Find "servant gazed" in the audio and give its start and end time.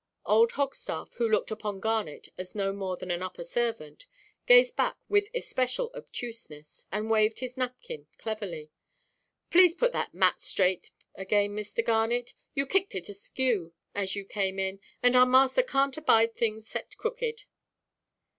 3.43-4.75